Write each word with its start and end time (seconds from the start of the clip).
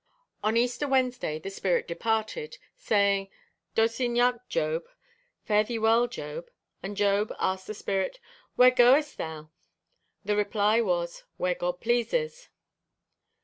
On 0.43 0.57
Easter 0.57 0.87
Wednesday 0.87 1.37
the 1.37 1.51
spirit 1.51 1.87
departed, 1.87 2.57
saying, 2.75 3.29
'Dos 3.75 3.99
yn 3.99 4.15
iach, 4.15 4.39
Job,' 4.49 4.87
(fare 5.43 5.63
thee 5.63 5.77
well, 5.77 6.07
Job,) 6.07 6.49
and 6.81 6.97
Job 6.97 7.31
asked 7.37 7.67
the 7.67 7.75
spirit, 7.75 8.19
'Where 8.55 8.71
goest 8.71 9.19
thou?' 9.19 9.51
The 10.25 10.35
reply 10.35 10.81
was, 10.81 11.23
'Where 11.37 11.53
God 11.53 11.81
pleases.' 11.81 12.49